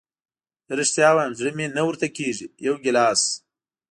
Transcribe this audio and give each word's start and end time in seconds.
زه 0.67 0.73
رښتیا 0.79 1.09
وایم 1.13 1.33
زړه 1.39 1.51
مې 1.57 1.65
نه 1.77 1.81
ورته 1.87 2.07
کېږي، 2.17 2.47
یو 2.67 2.75
ګیلاس. 2.83 3.21